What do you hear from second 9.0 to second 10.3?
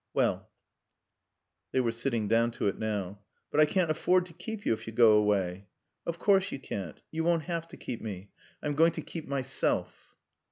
keep myself."